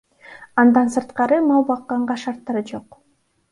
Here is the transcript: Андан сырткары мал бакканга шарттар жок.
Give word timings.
Андан 0.63 0.89
сырткары 0.95 1.37
мал 1.51 1.67
бакканга 1.69 2.19
шарттар 2.25 2.61
жок. 2.75 3.01